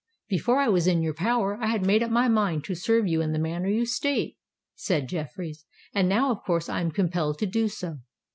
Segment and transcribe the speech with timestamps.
[0.27, 3.21] "Before I was in your power I had made up my mind to serve you
[3.21, 4.35] in the manner you state,"
[4.73, 7.99] said Jeffreys; "and now of course I am compelled to do so.